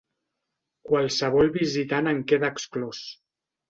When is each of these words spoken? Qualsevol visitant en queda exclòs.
Qualsevol 0.87 1.53
visitant 1.59 2.13
en 2.17 2.27
queda 2.35 2.55
exclòs. 2.59 3.09